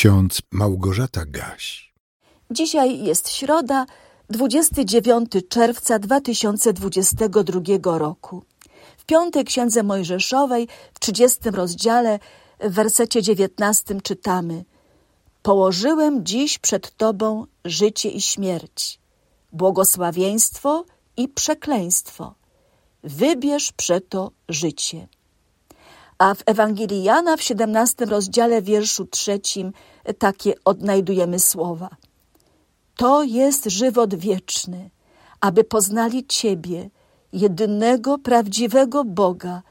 [0.00, 1.92] ksiądz Małgorzata Gaś.
[2.50, 3.86] Dzisiaj jest środa,
[4.30, 8.42] 29 czerwca 2022 roku.
[8.98, 12.18] W piątej księdze Mojżeszowej, w 30 rozdziale,
[12.60, 14.64] w wersecie 19 czytamy:
[15.42, 19.00] Położyłem dziś przed Tobą życie i śmierć,
[19.52, 20.84] błogosławieństwo
[21.16, 22.34] i przekleństwo.
[23.02, 25.08] Wybierz przeto życie.
[26.20, 29.72] A w Ewangelii Jana w 17 rozdziale wierszu trzecim
[30.18, 31.88] takie odnajdujemy słowa.
[32.96, 34.90] To jest żywot wieczny,
[35.40, 36.90] aby poznali Ciebie,
[37.32, 39.62] jedynego prawdziwego Boga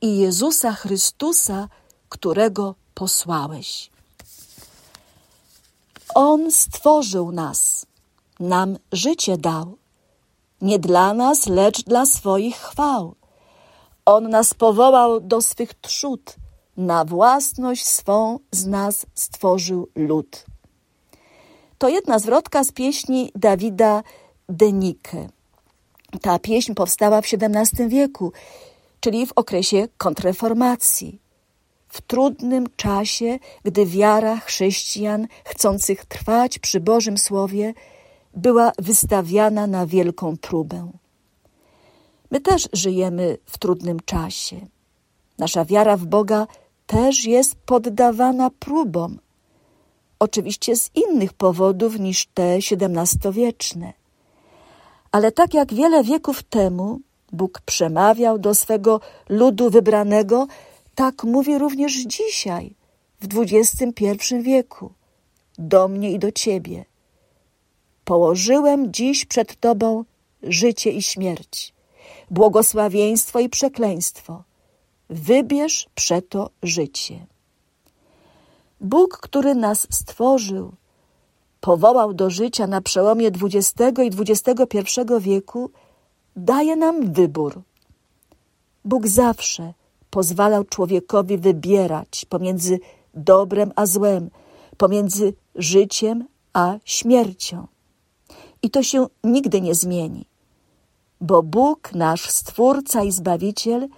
[0.00, 1.68] i Jezusa Chrystusa,
[2.08, 3.90] którego posłałeś.
[6.14, 7.86] On stworzył nas,
[8.40, 9.78] nam życie dał,
[10.60, 13.14] nie dla nas, lecz dla swoich chwał.
[14.06, 16.36] On nas powołał do swych trzód,
[16.76, 20.44] na własność swą z nas stworzył lud.
[21.78, 24.02] To jedna zwrotka z pieśni Dawida
[24.48, 25.28] Denike.
[26.22, 28.32] Ta pieśń powstała w XVII wieku,
[29.00, 31.20] czyli w okresie kontrreformacji.
[31.88, 37.74] W trudnym czasie, gdy wiara chrześcijan chcących trwać przy Bożym Słowie
[38.34, 40.90] była wystawiana na wielką próbę.
[42.30, 44.66] My też żyjemy w trudnym czasie.
[45.38, 46.46] Nasza wiara w Boga
[46.86, 49.18] też jest poddawana próbom.
[50.18, 53.92] Oczywiście z innych powodów niż te XVII-wieczne.
[55.12, 57.00] Ale tak jak wiele wieków temu
[57.32, 60.46] Bóg przemawiał do swego ludu wybranego,
[60.94, 62.74] tak mówi również dzisiaj,
[63.20, 64.92] w XXI wieku,
[65.58, 66.84] do mnie i do ciebie.
[68.04, 70.04] Położyłem dziś przed Tobą
[70.42, 71.74] życie i śmierć,
[72.30, 74.42] błogosławieństwo i przekleństwo.
[75.10, 77.26] Wybierz przeto życie.
[78.80, 80.72] Bóg, który nas stworzył,
[81.60, 83.74] powołał do życia na przełomie XX
[84.04, 85.70] i XXI wieku,
[86.36, 87.62] daje nam wybór.
[88.84, 89.74] Bóg zawsze
[90.10, 92.78] pozwalał człowiekowi wybierać pomiędzy
[93.14, 94.30] dobrem a złem,
[94.76, 97.66] pomiędzy życiem a śmiercią.
[98.62, 100.26] I to się nigdy nie zmieni,
[101.20, 103.88] bo Bóg, nasz Stwórca i Zbawiciel,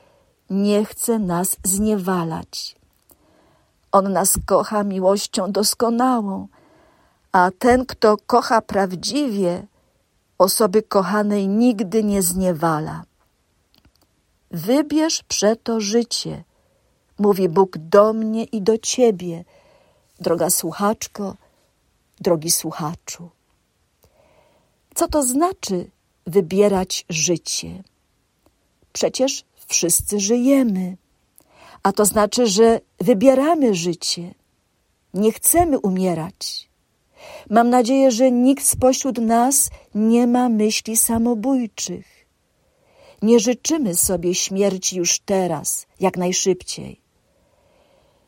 [0.50, 2.76] nie chce nas zniewalać.
[3.92, 6.48] On nas kocha miłością doskonałą,
[7.32, 9.66] a ten, kto kocha prawdziwie,
[10.38, 13.04] osoby kochanej nigdy nie zniewala.
[14.50, 16.44] Wybierz przeto życie,
[17.18, 19.44] mówi Bóg do mnie i do ciebie,
[20.20, 21.36] droga słuchaczko,
[22.20, 23.30] drogi słuchaczu.
[24.94, 25.90] Co to znaczy
[26.28, 27.82] wybierać życie?
[28.92, 30.96] Przecież wszyscy żyjemy,
[31.82, 34.34] a to znaczy, że wybieramy życie.
[35.14, 36.68] Nie chcemy umierać.
[37.50, 42.26] Mam nadzieję, że nikt spośród nas nie ma myśli samobójczych.
[43.22, 47.00] Nie życzymy sobie śmierci już teraz, jak najszybciej.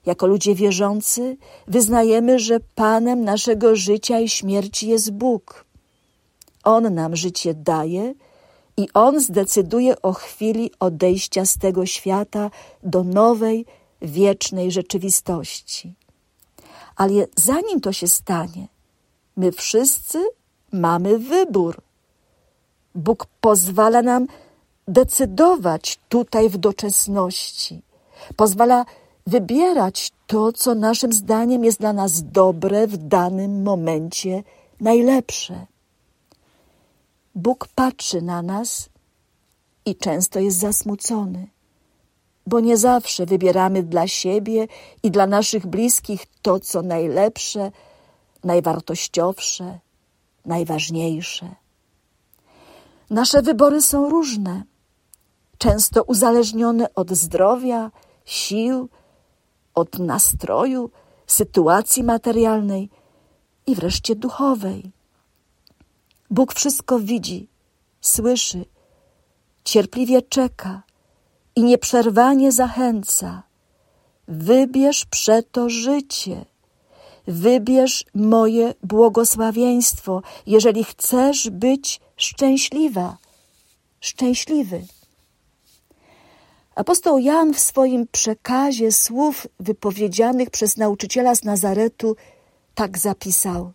[0.07, 1.37] Jako ludzie wierzący
[1.67, 5.65] wyznajemy, że Panem naszego życia i śmierci jest Bóg.
[6.65, 8.15] On nam życie daje
[8.77, 12.51] i On zdecyduje o chwili odejścia z tego świata
[12.83, 13.67] do nowej,
[14.03, 15.95] wiecznej rzeczywistości.
[16.97, 18.69] Ale zanim to się stanie,
[19.37, 20.19] my wszyscy
[20.73, 21.81] mamy wybór.
[22.95, 24.27] Bóg pozwala nam
[24.89, 27.83] decydować tutaj w doczesności.
[28.37, 28.85] Pozwala
[29.27, 34.43] wybierać to, co naszym zdaniem jest dla nas dobre w danym momencie,
[34.81, 35.67] najlepsze.
[37.43, 38.89] Bóg patrzy na nas
[39.87, 41.49] i często jest zasmucony,
[42.47, 44.67] bo nie zawsze wybieramy dla siebie
[45.03, 47.73] i dla naszych bliskich to, co najlepsze,
[48.45, 49.79] najwartościowsze,
[50.47, 51.55] najważniejsze.
[53.11, 54.63] Nasze wybory są różne,
[55.59, 57.91] często uzależnione od zdrowia,
[58.25, 58.89] sił,
[59.75, 60.91] od nastroju,
[61.27, 62.91] sytuacji materialnej
[63.67, 65.00] i wreszcie duchowej.
[66.31, 67.49] Bóg wszystko widzi,
[68.01, 68.65] słyszy,
[69.65, 70.83] cierpliwie czeka
[71.57, 73.43] i nieprzerwanie zachęca.
[74.29, 76.45] Wybierz przeto życie.
[77.27, 83.17] Wybierz moje błogosławieństwo, jeżeli chcesz być szczęśliwa,
[84.01, 84.87] szczęśliwy.
[86.75, 92.17] Apostoł Jan w swoim przekazie słów wypowiedzianych przez nauczyciela z Nazaretu
[92.75, 93.73] tak zapisał: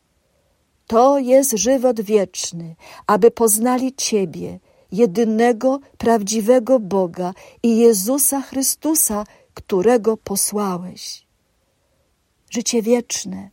[0.88, 2.76] To jest żywot wieczny,
[3.08, 4.60] aby poznali Ciebie,
[4.92, 7.34] jedynego prawdziwego Boga
[7.64, 9.24] i Jezusa Chrystusa,
[9.54, 11.26] którego posłałeś.
[12.50, 13.50] Życie wieczne,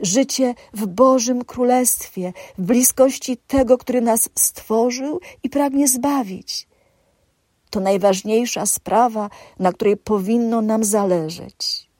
[0.00, 6.68] życie w Bożym Królestwie, w bliskości tego, który nas stworzył i pragnie zbawić.
[7.70, 11.90] To najważniejsza sprawa, na której powinno nam zależeć.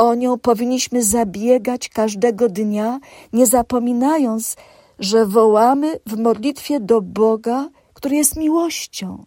[0.00, 3.00] O nią powinniśmy zabiegać każdego dnia,
[3.32, 4.56] nie zapominając,
[4.98, 9.24] że wołamy w modlitwie do Boga, który jest miłością,